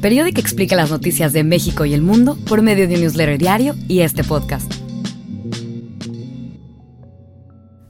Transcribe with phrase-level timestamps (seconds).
[0.00, 3.74] Periódico explica las noticias de México y el mundo por medio de un newsletter diario
[3.88, 4.72] y este podcast.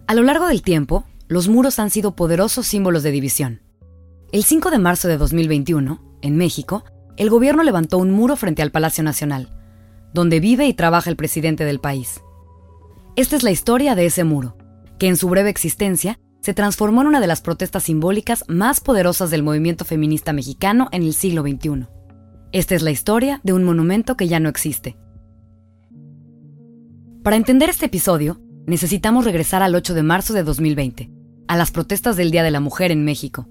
[0.07, 3.61] A lo largo del tiempo, los muros han sido poderosos símbolos de división.
[4.33, 6.85] El 5 de marzo de 2021, en México,
[7.17, 9.53] el gobierno levantó un muro frente al Palacio Nacional,
[10.15, 12.21] donde vive y trabaja el presidente del país.
[13.17, 14.57] Esta es la historia de ese muro,
[14.99, 19.33] que en su breve existencia se transformó en una de las protestas simbólicas más poderosas
[19.33, 21.89] del movimiento feminista mexicano en el siglo XXI.
[22.53, 24.97] Esta es la historia de un monumento que ya no existe.
[27.25, 31.11] Para entender este episodio, necesitamos regresar al 8 de marzo de 2020,
[31.49, 33.49] a las protestas del Día de la Mujer en México.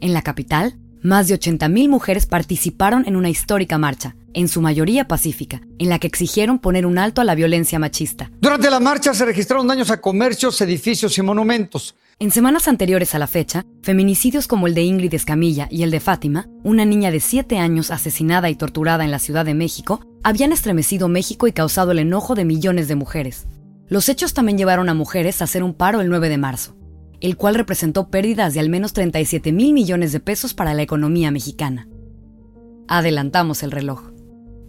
[0.00, 5.08] En la capital, más de 80.000 mujeres participaron en una histórica marcha, en su mayoría
[5.08, 8.30] pacífica, en la que exigieron poner un alto a la violencia machista.
[8.40, 11.94] Durante la marcha se registraron daños a comercios, edificios y monumentos.
[12.20, 16.00] En semanas anteriores a la fecha, feminicidios como el de Ingrid Escamilla y el de
[16.00, 20.52] Fátima, una niña de 7 años asesinada y torturada en la Ciudad de México, habían
[20.52, 23.46] estremecido México y causado el enojo de millones de mujeres.
[23.86, 26.76] Los hechos también llevaron a mujeres a hacer un paro el 9 de marzo,
[27.20, 31.30] el cual representó pérdidas de al menos 37 mil millones de pesos para la economía
[31.30, 31.88] mexicana.
[32.86, 34.12] Adelantamos el reloj.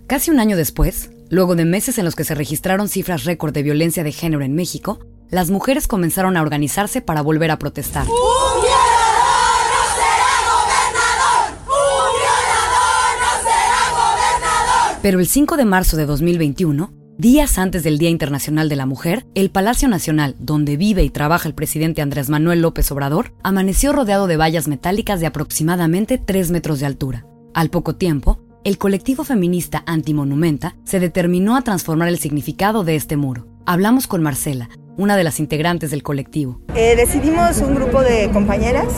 [0.07, 3.63] Casi un año después, luego de meses en los que se registraron cifras récord de
[3.63, 8.03] violencia de género en México, las mujeres comenzaron a organizarse para volver a protestar.
[8.03, 11.59] ¡Un violador no será gobernador!
[11.67, 14.99] ¡Un violador no será gobernador!
[15.03, 19.25] Pero el 5 de marzo de 2021, Días antes del Día Internacional de la Mujer,
[19.35, 24.25] el Palacio Nacional, donde vive y trabaja el presidente Andrés Manuel López Obrador, amaneció rodeado
[24.25, 27.25] de vallas metálicas de aproximadamente 3 metros de altura.
[27.53, 33.17] Al poco tiempo, el colectivo feminista Antimonumenta se determinó a transformar el significado de este
[33.17, 33.47] muro.
[33.65, 36.61] Hablamos con Marcela, una de las integrantes del colectivo.
[36.73, 38.93] Eh, decidimos un grupo de compañeras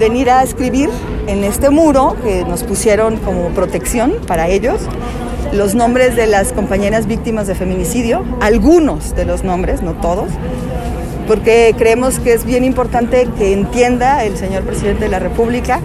[0.00, 0.88] venir a escribir
[1.26, 4.80] en este muro que nos pusieron como protección para ellos
[5.52, 10.30] los nombres de las compañeras víctimas de feminicidio, algunos de los nombres, no todos,
[11.26, 15.80] porque creemos que es bien importante que entienda el señor presidente de la República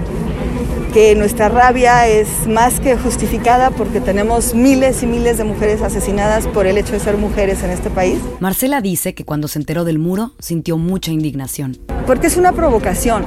[0.94, 6.46] que nuestra rabia es más que justificada porque tenemos miles y miles de mujeres asesinadas
[6.46, 8.20] por el hecho de ser mujeres en este país.
[8.40, 11.80] Marcela dice que cuando se enteró del muro sintió mucha indignación.
[12.06, 13.26] Porque es una provocación,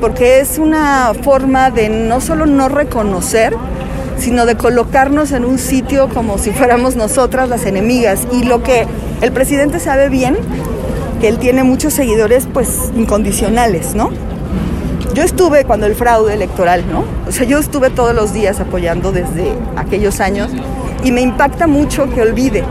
[0.00, 3.54] porque es una forma de no solo no reconocer,
[4.18, 8.26] sino de colocarnos en un sitio como si fuéramos nosotras las enemigas.
[8.32, 8.86] Y lo que
[9.20, 10.36] el presidente sabe bien,
[11.20, 14.10] que él tiene muchos seguidores pues incondicionales, ¿no?
[15.14, 17.04] Yo estuve cuando el fraude electoral, ¿no?
[17.26, 20.50] O sea, yo estuve todos los días apoyando desde aquellos años
[21.02, 22.62] y me impacta mucho que olvide,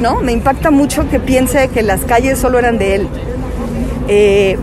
[0.00, 0.20] ¿no?
[0.20, 3.08] Me impacta mucho que piense que las calles solo eran de él.
[4.08, 4.58] Eh,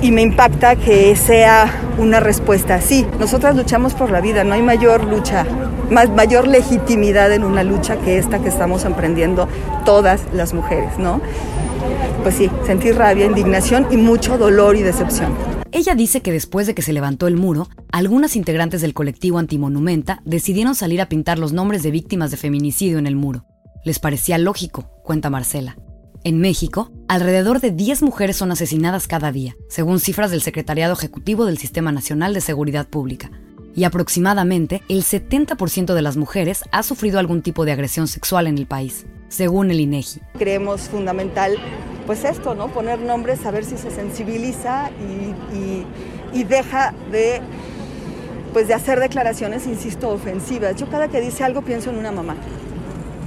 [0.00, 3.06] y me impacta que sea una respuesta así.
[3.20, 5.46] Nosotras luchamos por la vida, no hay mayor lucha,
[5.92, 9.48] más, mayor legitimidad en una lucha que esta que estamos emprendiendo
[9.84, 11.20] todas las mujeres, ¿no?
[12.22, 15.32] Pues sí, sentir rabia, indignación y mucho dolor y decepción.
[15.72, 20.20] Ella dice que después de que se levantó el muro, algunas integrantes del colectivo Antimonumenta
[20.24, 23.46] decidieron salir a pintar los nombres de víctimas de feminicidio en el muro.
[23.84, 25.76] Les parecía lógico, cuenta Marcela.
[26.24, 31.46] En México, alrededor de 10 mujeres son asesinadas cada día, según cifras del Secretariado Ejecutivo
[31.46, 33.30] del Sistema Nacional de Seguridad Pública.
[33.74, 38.58] Y aproximadamente el 70% de las mujeres ha sufrido algún tipo de agresión sexual en
[38.58, 40.20] el país, según el INEGI.
[40.38, 41.56] Creemos fundamental,
[42.06, 42.68] pues esto, ¿no?
[42.68, 44.90] Poner nombres, a ver si se sensibiliza
[45.52, 45.84] y,
[46.38, 47.40] y deja de
[48.52, 50.76] pues de hacer declaraciones, insisto, ofensivas.
[50.76, 52.36] Yo cada que dice algo pienso en una mamá.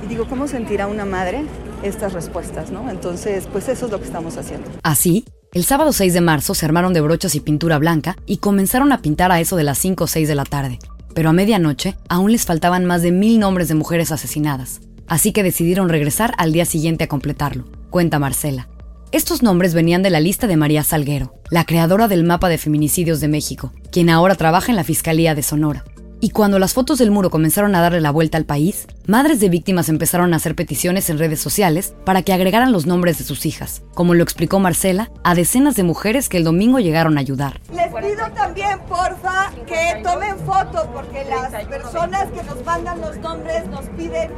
[0.03, 1.43] Y digo, ¿cómo sentirá una madre
[1.83, 2.89] estas respuestas, ¿no?
[2.89, 4.69] Entonces, pues eso es lo que estamos haciendo.
[4.83, 8.91] Así, el sábado 6 de marzo se armaron de brochas y pintura blanca y comenzaron
[8.91, 10.79] a pintar a eso de las 5 o 6 de la tarde.
[11.13, 14.81] Pero a medianoche aún les faltaban más de mil nombres de mujeres asesinadas.
[15.07, 18.67] Así que decidieron regresar al día siguiente a completarlo, cuenta Marcela.
[19.13, 23.21] Estos nombres venían de la lista de María Salguero, la creadora del mapa de feminicidios
[23.21, 25.85] de México, quien ahora trabaja en la Fiscalía de Sonora.
[26.25, 29.47] Y cuando las fotos del muro comenzaron a darle la vuelta al país, madres de
[29.47, 33.45] víctimas empezaron a hacer peticiones en redes sociales para que agregaran los nombres de sus
[33.45, 37.61] hijas, como lo explicó Marcela, a decenas de mujeres que el domingo llegaron a ayudar.
[37.71, 43.67] Les pido también, porfa, que tomen fotos, porque las personas que nos mandan los nombres
[43.67, 44.31] nos piden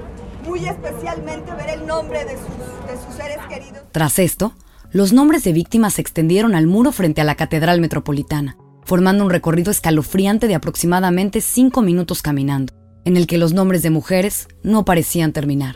[0.46, 3.84] muy especialmente ver el nombre de sus, de sus seres queridos.
[3.94, 4.52] Tras esto,
[4.92, 8.58] los nombres de víctimas se extendieron al muro frente a la Catedral Metropolitana
[8.88, 12.74] formando un recorrido escalofriante de aproximadamente cinco minutos caminando,
[13.04, 15.76] en el que los nombres de mujeres no parecían terminar,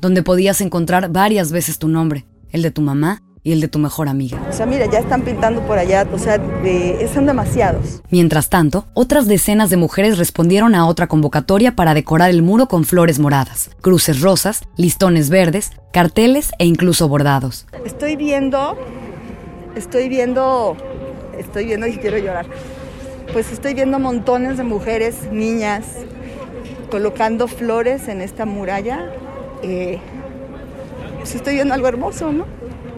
[0.00, 3.80] donde podías encontrar varias veces tu nombre, el de tu mamá, y el de tu
[3.80, 4.40] mejor amiga.
[4.48, 6.40] O sea, mira, ya están pintando por allá, o sea,
[7.12, 8.00] son demasiados.
[8.08, 12.84] Mientras tanto, otras decenas de mujeres respondieron a otra convocatoria para decorar el muro con
[12.84, 17.66] flores moradas, cruces rosas, listones verdes, carteles e incluso bordados.
[17.84, 18.78] Estoy viendo,
[19.74, 20.76] estoy viendo,
[21.38, 22.46] estoy viendo y quiero llorar.
[23.32, 25.86] Pues estoy viendo montones de mujeres, niñas,
[26.90, 29.10] colocando flores en esta muralla.
[29.62, 29.98] Eh,
[31.18, 32.46] pues estoy viendo algo hermoso, ¿no?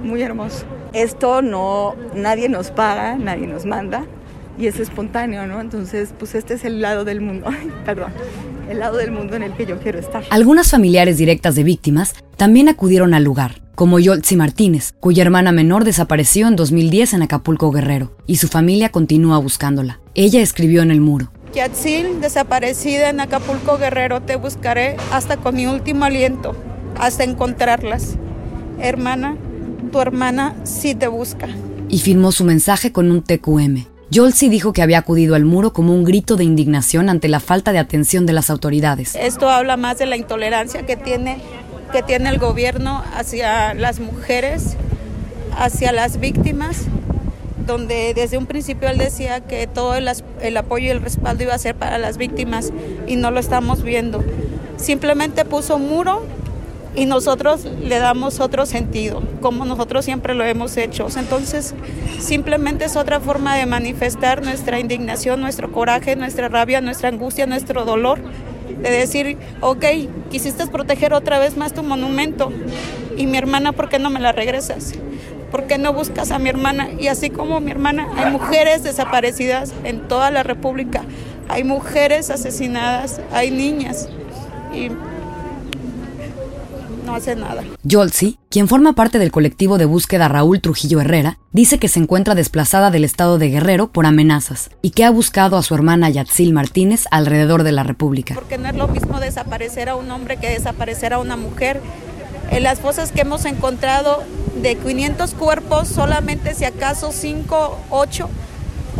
[0.03, 0.65] Muy hermoso.
[0.93, 4.05] Esto no, nadie nos paga, nadie nos manda
[4.59, 5.61] y es espontáneo, ¿no?
[5.61, 7.47] Entonces, pues este es el lado del mundo,
[7.85, 8.13] perdón,
[8.69, 10.25] el lado del mundo en el que yo quiero estar.
[10.31, 15.85] Algunas familiares directas de víctimas también acudieron al lugar, como Yoltzi Martínez, cuya hermana menor
[15.85, 20.01] desapareció en 2010 en Acapulco Guerrero, y su familia continúa buscándola.
[20.15, 21.33] Ella escribió en el muro.
[21.55, 26.57] Yatzil, desaparecida en Acapulco Guerrero, te buscaré hasta con mi último aliento,
[26.99, 28.17] hasta encontrarlas.
[28.81, 29.37] Hermana,
[29.93, 31.49] tu hermana sí te busca.
[31.89, 33.87] Y firmó su mensaje con un TQM.
[34.11, 37.73] Yolsi dijo que había acudido al muro como un grito de indignación ante la falta
[37.73, 39.17] de atención de las autoridades.
[39.17, 41.39] Esto habla más de la intolerancia que tiene,
[41.95, 44.77] que tiene el gobierno hacia las mujeres,
[45.57, 46.87] hacia las víctimas
[47.69, 50.11] donde desde un principio él decía que todo el,
[50.41, 52.73] el, apoyo y el respaldo iba a ser para las víctimas
[53.07, 54.25] y no lo estamos viendo.
[54.77, 56.27] Simplemente puso muro
[56.97, 61.07] y nosotros le damos otro sentido, como nosotros siempre lo hemos hecho.
[61.17, 61.77] Entonces,
[62.19, 67.85] simplemente es otra forma de manifestar nuestra indignación, nuestro coraje, nuestra rabia, nuestra angustia, nuestro
[67.85, 68.19] dolor,
[68.69, 69.85] de decir, ok,
[70.31, 72.53] quisiste proteger otra vez más tu monumento
[73.17, 74.95] y mi hermana, ¿por qué no me la regresas?
[75.51, 76.89] ¿Por qué no buscas a mi hermana?
[76.99, 81.03] Y así como mi hermana, hay mujeres desaparecidas en toda la República,
[81.49, 84.09] hay mujeres asesinadas, hay niñas.
[84.75, 84.91] Y
[87.05, 87.63] no hace nada.
[87.83, 92.35] Yolsi, quien forma parte del colectivo de búsqueda Raúl Trujillo Herrera, dice que se encuentra
[92.35, 96.53] desplazada del estado de Guerrero por amenazas y que ha buscado a su hermana Yatzil
[96.53, 98.35] Martínez alrededor de la República.
[98.35, 101.81] Porque no es lo mismo desaparecer a un hombre que desaparecer a una mujer.
[102.51, 104.23] En las fosas que hemos encontrado,
[104.61, 108.29] de 500 cuerpos, solamente si acaso 5, 8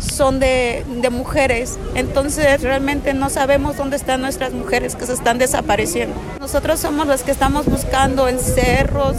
[0.01, 1.79] son de, de, mujeres.
[1.95, 6.15] Entonces realmente no sabemos dónde están nuestras mujeres que se están desapareciendo.
[6.41, 9.17] Nosotros somos los que estamos buscando en cerros,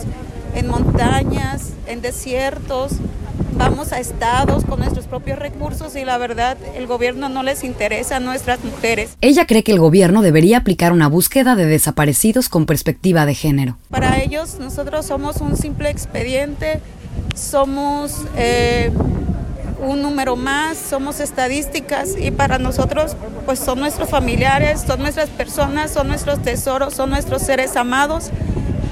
[0.55, 2.93] en montañas, en desiertos.
[3.57, 8.17] Vamos a estados con nuestros propios recursos y la verdad el gobierno no les interesa
[8.17, 9.15] a nuestras mujeres.
[9.21, 13.77] Ella cree que el gobierno debería aplicar una búsqueda de desaparecidos con perspectiva de género.
[13.89, 16.81] Para ellos nosotros somos un simple expediente,
[17.33, 18.91] somos eh,
[19.79, 25.91] un número más, somos estadísticas y para nosotros pues son nuestros familiares, son nuestras personas,
[25.91, 28.31] son nuestros tesoros, son nuestros seres amados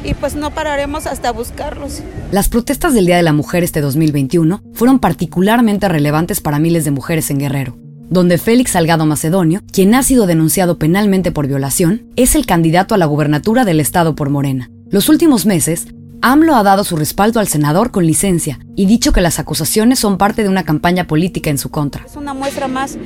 [0.03, 2.01] y pues no pararemos hasta buscarlos.
[2.31, 6.91] Las protestas del Día de la Mujer este 2021 fueron particularmente relevantes para miles de
[6.91, 7.77] mujeres en Guerrero,
[8.09, 12.97] donde Félix Salgado Macedonio, quien ha sido denunciado penalmente por violación, es el candidato a
[12.97, 14.69] la gubernatura del estado por Morena.
[14.89, 15.87] Los últimos meses
[16.25, 20.17] AMLO ha dado su respaldo al senador con licencia y dicho que las acusaciones son
[20.17, 22.05] parte de una campaña política en su contra.
[22.05, 22.97] Es una muestra más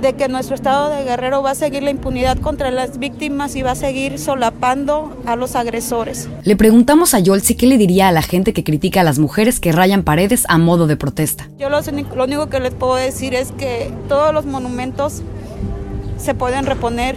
[0.00, 3.62] de que nuestro estado de Guerrero va a seguir la impunidad contra las víctimas y
[3.62, 6.28] va a seguir solapando a los agresores.
[6.44, 9.58] Le preguntamos a Yolsi qué le diría a la gente que critica a las mujeres
[9.58, 11.48] que rayan paredes a modo de protesta.
[11.58, 15.22] Yo lo, lo único que les puedo decir es que todos los monumentos
[16.18, 17.16] se pueden reponer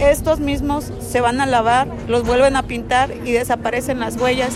[0.00, 4.54] estos mismos se van a lavar, los vuelven a pintar y desaparecen las huellas.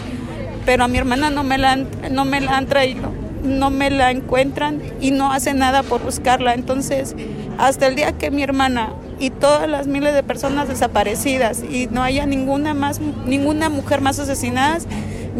[0.64, 3.10] Pero a mi hermana no me la han, no me la han traído,
[3.42, 6.54] no me la encuentran y no hacen nada por buscarla.
[6.54, 7.14] Entonces,
[7.58, 12.02] hasta el día que mi hermana y todas las miles de personas desaparecidas y no
[12.02, 14.78] haya ninguna más, ninguna mujer más asesinada,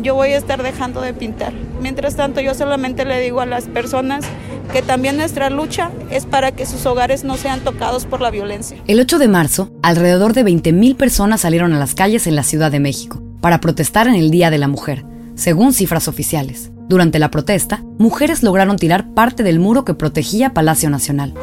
[0.03, 1.53] yo voy a estar dejando de pintar.
[1.81, 4.25] Mientras tanto, yo solamente le digo a las personas
[4.73, 8.77] que también nuestra lucha es para que sus hogares no sean tocados por la violencia.
[8.87, 12.71] El 8 de marzo, alrededor de 20.000 personas salieron a las calles en la Ciudad
[12.71, 15.05] de México para protestar en el Día de la Mujer,
[15.35, 16.71] según cifras oficiales.
[16.89, 21.35] Durante la protesta, mujeres lograron tirar parte del muro que protegía Palacio Nacional.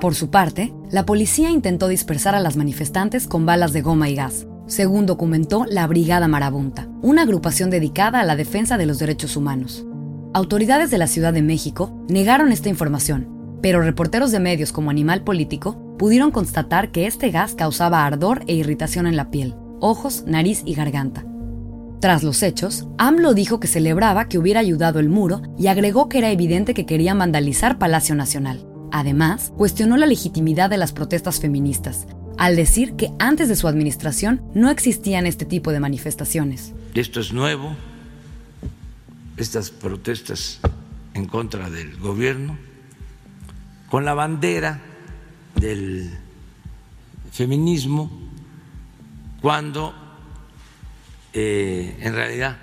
[0.00, 4.16] Por su parte, la policía intentó dispersar a las manifestantes con balas de goma y
[4.16, 9.36] gas, según documentó la Brigada Marabunta, una agrupación dedicada a la defensa de los derechos
[9.36, 9.84] humanos.
[10.32, 15.22] Autoridades de la Ciudad de México negaron esta información, pero reporteros de medios como Animal
[15.22, 20.62] Político pudieron constatar que este gas causaba ardor e irritación en la piel, ojos, nariz
[20.64, 21.26] y garganta.
[22.00, 26.16] Tras los hechos, AMLO dijo que celebraba que hubiera ayudado el muro y agregó que
[26.16, 28.66] era evidente que querían vandalizar Palacio Nacional.
[28.92, 32.06] Además, cuestionó la legitimidad de las protestas feministas,
[32.38, 36.72] al decir que antes de su administración no existían este tipo de manifestaciones.
[36.94, 37.76] Esto es nuevo,
[39.36, 40.60] estas protestas
[41.14, 42.58] en contra del gobierno,
[43.88, 44.80] con la bandera
[45.56, 46.10] del
[47.32, 48.10] feminismo,
[49.40, 49.94] cuando
[51.32, 52.58] eh, en realidad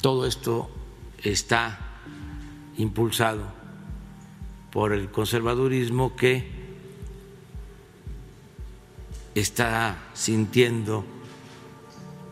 [0.00, 0.70] todo esto
[1.22, 1.78] está
[2.76, 3.52] impulsado
[4.72, 6.61] por el conservadurismo que
[9.34, 11.04] está sintiendo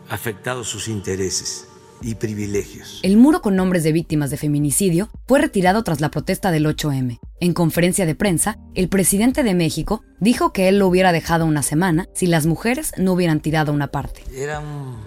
[0.09, 1.67] afectados sus intereses
[2.01, 2.99] y privilegios.
[3.03, 7.19] El muro con nombres de víctimas de feminicidio fue retirado tras la protesta del 8M.
[7.39, 11.63] En conferencia de prensa, el presidente de México dijo que él lo hubiera dejado una
[11.63, 14.23] semana si las mujeres no hubieran tirado una parte.
[14.33, 14.97] Era un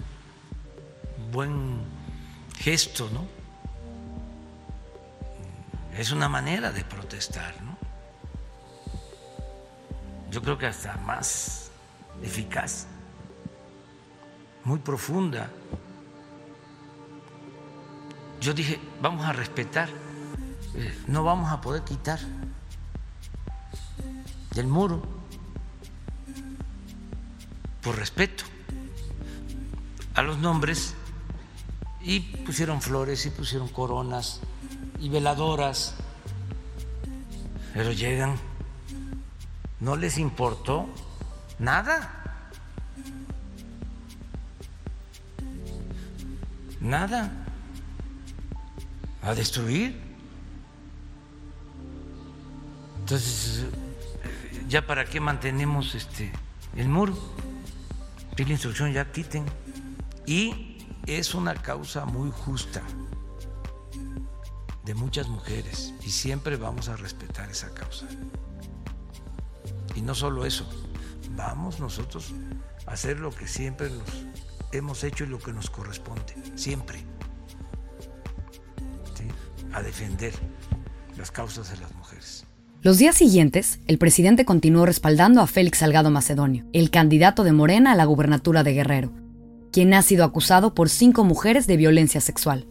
[1.31, 1.81] buen
[2.57, 3.25] gesto, ¿no?
[5.97, 7.77] Es una manera de protestar, ¿no?
[10.31, 11.71] Yo creo que hasta más
[12.23, 12.87] eficaz,
[14.63, 15.49] muy profunda.
[18.41, 19.89] Yo dije, vamos a respetar,
[20.75, 22.19] eh, no vamos a poder quitar
[24.53, 25.01] del muro
[27.81, 28.43] por respeto
[30.15, 30.95] a los nombres.
[32.01, 34.41] Y pusieron flores y pusieron coronas
[34.99, 35.95] y veladoras,
[37.73, 38.35] pero llegan,
[39.79, 40.87] no les importó
[41.59, 42.21] nada.
[46.79, 47.31] Nada
[49.21, 49.99] a destruir.
[52.99, 53.65] Entonces,
[54.69, 56.31] ¿ya para qué mantenemos este
[56.75, 57.17] el muro?
[58.35, 59.45] Pide instrucción, ya quiten.
[60.25, 62.81] Y es una causa muy justa
[64.83, 68.05] de muchas mujeres y siempre vamos a respetar esa causa.
[69.95, 70.67] Y no solo eso,
[71.35, 72.33] vamos nosotros
[72.85, 74.25] a hacer lo que siempre nos
[74.71, 77.03] hemos hecho y lo que nos corresponde, siempre
[79.75, 80.33] a defender
[81.17, 82.45] las causas de las mujeres.
[82.81, 87.91] Los días siguientes, el presidente continuó respaldando a Félix Salgado Macedonio, el candidato de Morena
[87.91, 89.11] a la gubernatura de Guerrero,
[89.71, 92.67] quien ha sido acusado por cinco mujeres de violencia sexual.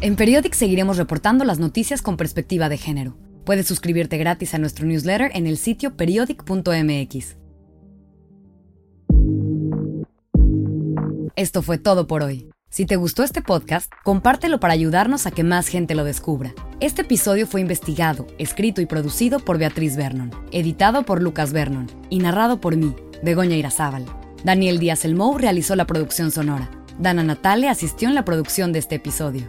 [0.00, 3.16] En Periodic seguiremos reportando las noticias con perspectiva de género.
[3.44, 7.36] Puedes suscribirte gratis a nuestro newsletter en el sitio periodic.mx.
[11.36, 12.48] Esto fue todo por hoy.
[12.70, 16.54] Si te gustó este podcast, compártelo para ayudarnos a que más gente lo descubra.
[16.80, 22.18] Este episodio fue investigado, escrito y producido por Beatriz Vernon, editado por Lucas Vernon y
[22.18, 24.04] narrado por mí, Begoña Irazábal.
[24.42, 26.70] Daniel Díaz Elmou realizó la producción sonora.
[26.98, 29.48] Dana Natale asistió en la producción de este episodio.